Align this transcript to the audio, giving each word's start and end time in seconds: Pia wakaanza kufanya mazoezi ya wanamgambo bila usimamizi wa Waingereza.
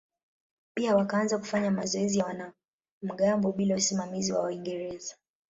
Pia 0.73 0.95
wakaanza 0.95 1.37
kufanya 1.37 1.71
mazoezi 1.71 2.19
ya 2.19 2.25
wanamgambo 2.25 3.51
bila 3.51 3.75
usimamizi 3.75 4.33
wa 4.33 4.41
Waingereza. 4.41 5.15